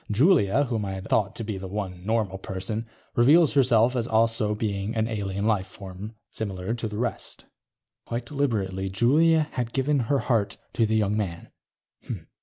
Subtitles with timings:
[0.09, 4.55] Julia, whom I had thought to be the one normal person, reveals herself as also
[4.55, 7.45] being an alien life form, similar to the rest:_...
[8.07, 11.49] quite deliberately, Julia had given her heart to the young man.